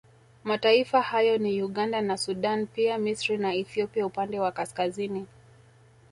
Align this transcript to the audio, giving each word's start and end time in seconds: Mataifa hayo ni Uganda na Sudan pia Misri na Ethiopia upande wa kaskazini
Mataifa 0.43 1.01
hayo 1.01 1.37
ni 1.37 1.63
Uganda 1.63 2.01
na 2.01 2.17
Sudan 2.17 2.67
pia 2.67 2.97
Misri 2.97 3.37
na 3.37 3.53
Ethiopia 3.53 4.05
upande 4.05 4.39
wa 4.39 4.51
kaskazini 4.51 5.25